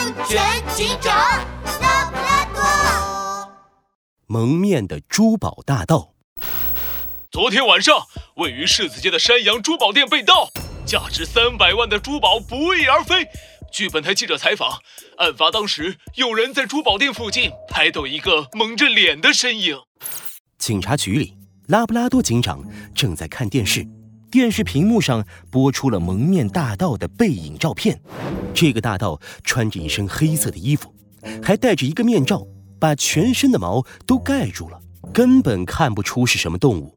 [0.00, 0.40] 安全
[0.74, 1.14] 警长
[1.82, 3.52] 拉布拉多。
[4.26, 6.14] 蒙面的珠宝大盗。
[7.30, 10.48] 昨天晚上，位于世子街的山羊珠宝店被盗，
[10.86, 13.28] 价值三百万的珠宝不翼而飞。
[13.70, 14.78] 据本台记者采访，
[15.18, 19.78] 案发当时有人在珠宝店附近拍到一个蒙着脸的身影。
[20.56, 21.36] 警察局里，
[21.68, 22.64] 拉布拉多警长
[22.94, 23.86] 正在看电视。
[24.30, 28.00] 电视屏幕上播出了蒙面大盗的背影照片。
[28.54, 30.94] 这个大盗穿着一身黑色的衣服，
[31.42, 32.46] 还戴着一个面罩，
[32.78, 34.80] 把全身的毛都盖住了，
[35.12, 36.96] 根本看不出是什么动物。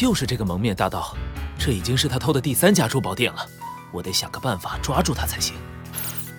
[0.00, 1.14] 又是这个蒙面大盗，
[1.58, 3.46] 这已经是他偷的第三家珠宝店了。
[3.92, 5.54] 我得想个办法抓住他才行。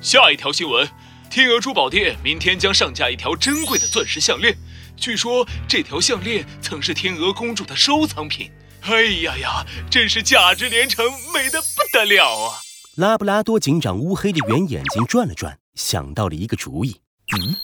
[0.02, 0.88] 下一条新闻：
[1.30, 4.56] 天鹅珠宝店明天将上架一条珍贵的钻石项链，
[4.96, 8.50] 据说这条项链曾是天鹅公主的收藏品。
[8.90, 12.62] 哎呀呀，真是价值连城，美得不得了啊！
[12.96, 17.02] 拉布拉多警长乌黑的圆眼睛转了转，想到了一个主意。
[17.34, 17.56] 嗯，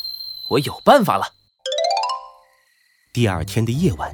[0.50, 1.26] 我有办法了。
[3.14, 4.12] 第二天的夜晚，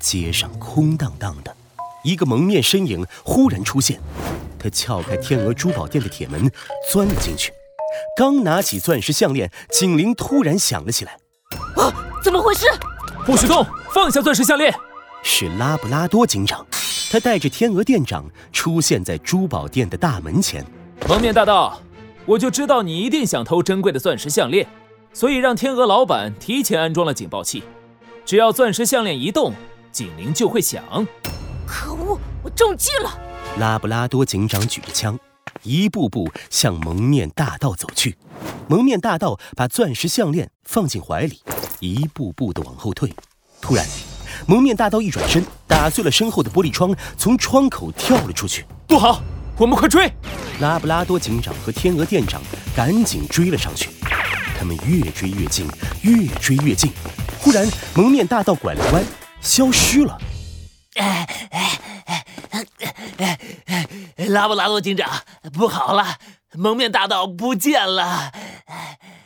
[0.00, 1.54] 街上空荡荡的，
[2.02, 4.00] 一个蒙面身影忽然出现。
[4.58, 6.50] 他撬开天鹅珠宝店的铁门，
[6.90, 7.52] 钻了进去。
[8.16, 11.18] 刚拿起钻石项链，警铃突然响了起来。
[11.76, 11.92] 啊，
[12.24, 12.64] 怎么回事？
[13.26, 13.66] 不许动！
[13.92, 14.74] 放下钻石项链！
[15.22, 16.64] 是拉布拉多警长，
[17.10, 20.64] 他带着天鹅店长出现在珠宝店的大门前。
[21.08, 21.80] 蒙面大盗，
[22.24, 24.66] 我就知道你一定想偷珍贵的钻石项链，
[25.12, 27.62] 所以让天鹅老板提前安装了警报器，
[28.24, 29.52] 只要钻石项链一动，
[29.92, 30.82] 警铃就会响。
[31.66, 33.18] 可恶，我中计了！
[33.58, 35.18] 拉布拉多警长举着枪，
[35.62, 38.16] 一步步向蒙面大盗走去。
[38.68, 41.40] 蒙面大盗把钻石项链放进怀里，
[41.80, 43.12] 一步步的往后退。
[43.60, 43.84] 突然。
[44.46, 48.64] 蒙面大盗一转身，打碎了身后的玻璃窗，从窗口跳了出去。
[48.86, 49.22] 不好，
[49.56, 50.12] 我们快追！
[50.60, 52.40] 拉布拉多警长和天鹅店长
[52.74, 53.90] 赶紧追了上去。
[54.58, 55.68] 他们越追越近，
[56.02, 56.90] 越追越近。
[57.40, 59.04] 忽然，蒙面大盗拐了弯，
[59.40, 60.18] 消失了。
[60.96, 62.24] 哎哎哎
[63.18, 63.88] 哎哎！
[64.28, 65.10] 拉布拉多警长，
[65.52, 66.16] 不好了，
[66.54, 68.32] 蒙面大盗不见了！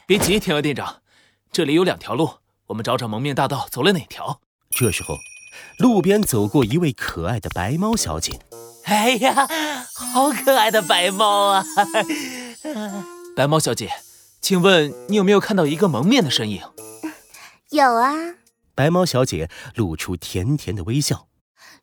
[0.04, 0.96] 别急，天鹅店长，
[1.52, 2.28] 这里有两条路，
[2.66, 4.40] 我们找找蒙面大盗走了哪条。
[4.74, 5.18] 这时候，
[5.78, 8.40] 路边走过一位可爱的白猫小姐。
[8.84, 9.46] 哎呀，
[9.94, 11.64] 好可爱的白猫啊！
[13.36, 13.90] 白猫小姐，
[14.40, 16.62] 请问你有没有看到一个蒙面的身影？
[17.70, 18.14] 有啊。
[18.74, 21.26] 白猫小姐露出甜甜的微笑。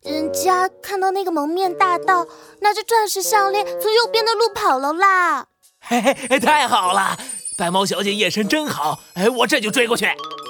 [0.02, 2.26] 人家看到那个蒙面大盗
[2.60, 5.46] 拿着钻石项链从右边的路跑了啦。
[5.80, 7.18] 嘿嘿，太好了！
[7.56, 10.06] 白猫小姐眼神真好，哎，我这就追过去。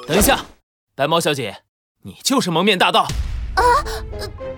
[0.06, 0.46] 等一下，
[0.94, 1.62] 白猫小姐。
[2.02, 3.62] 你就是蒙面大盗啊！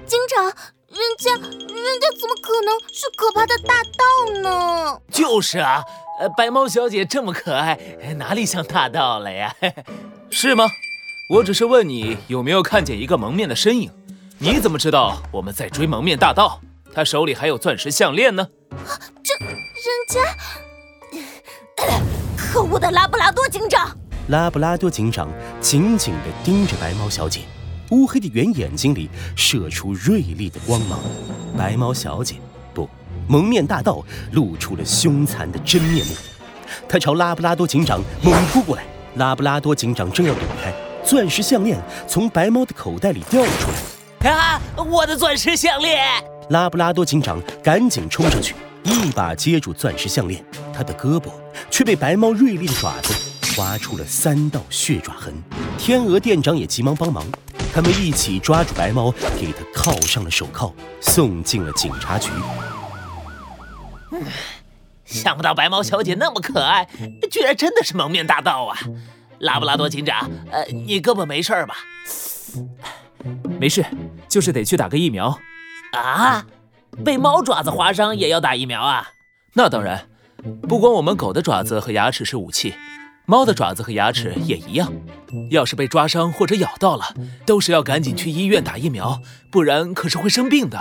[0.07, 5.01] 警长，人家人家怎么可能是可怕的大盗呢？
[5.11, 5.83] 就是啊，
[6.21, 7.79] 呃，白猫小姐这么可爱，
[8.19, 9.55] 哪里像大盗了呀？
[10.31, 10.69] 是吗？
[11.31, 13.91] 我只是问你有没有看见一个蒙面的身影？
[14.39, 16.61] 你怎么知道我们在追蒙面大盗？
[16.93, 18.47] 他手里还有钻石项链呢。
[19.23, 19.57] 这人
[20.09, 20.21] 家，
[22.37, 23.97] 可恶的拉布拉多警长！
[24.29, 25.29] 拉布拉多警长
[25.61, 27.41] 紧紧地盯着白猫小姐，
[27.91, 31.01] 乌黑的圆眼睛里射出锐利的光芒。
[31.57, 32.37] 白猫小姐
[32.73, 32.89] 不，
[33.27, 36.15] 蒙面大盗露出了凶残的真面目，
[36.89, 38.85] 他朝拉布拉多警长猛扑过来。
[39.17, 40.73] 拉布拉多警长正要躲开，
[41.05, 41.77] 钻石项链
[42.07, 44.31] 从白猫的口袋里掉了出来。
[44.31, 44.61] 啊！
[44.77, 45.99] 我的钻石项链！
[46.51, 48.55] 拉布拉多警长赶紧冲上去，
[48.85, 51.31] 一把接住钻石项链，他的胳膊
[51.71, 53.15] 却被白猫锐利的爪子。
[53.61, 55.35] 划出了三道血爪痕，
[55.77, 57.23] 天鹅店长也急忙帮忙，
[57.75, 62.31] 他们一起抓住白猫，给他铐上了手铐，送进了警察局。
[65.05, 66.89] 想不到白猫小姐那么可爱，
[67.31, 68.79] 居然真的是蒙面大盗啊！
[69.41, 71.75] 拉布拉多警长，呃，你胳膊没事吧？
[73.61, 73.85] 没事，
[74.27, 75.39] 就是得去打个疫苗。
[75.93, 76.47] 啊？
[77.05, 79.11] 被猫爪子划伤也要打疫苗啊？
[79.53, 80.09] 那当然，
[80.67, 82.75] 不光我们狗的爪子和牙齿是武器。
[83.31, 84.93] 猫的爪子和牙齿也一样，
[85.51, 87.15] 要是被抓伤或者咬到了，
[87.47, 89.23] 都是要赶紧去医院打疫苗，
[89.53, 90.77] 不然可是会生病的。